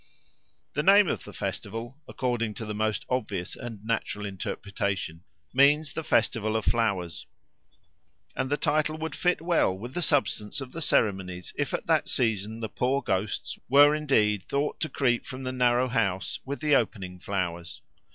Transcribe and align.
The 0.73 0.81
name 0.81 1.07
of 1.07 1.25
the 1.25 1.31
festival, 1.31 1.99
according 2.07 2.55
to 2.55 2.65
the 2.65 2.73
most 2.73 3.05
obvious 3.07 3.55
and 3.55 3.85
natural 3.85 4.25
interpretation, 4.25 5.23
means 5.53 5.93
the 5.93 6.03
Festival 6.03 6.55
of 6.55 6.65
Flowers, 6.65 7.27
and 8.35 8.49
the 8.49 8.57
title 8.57 8.97
would 8.97 9.13
fit 9.13 9.41
well 9.43 9.77
with 9.77 9.93
the 9.93 10.01
substance 10.01 10.59
of 10.59 10.71
the 10.71 10.81
ceremonies 10.81 11.53
if 11.55 11.71
at 11.71 11.85
that 11.85 12.09
season 12.09 12.61
the 12.61 12.67
poor 12.67 13.03
ghosts 13.03 13.59
were 13.69 13.93
indeed 13.93 14.45
thought 14.49 14.79
to 14.79 14.89
creep 14.89 15.23
from 15.23 15.43
the 15.43 15.51
narrow 15.51 15.87
house 15.87 16.39
with 16.45 16.61
the 16.61 16.75
opening 16.75 17.19
flowers. 17.19 17.83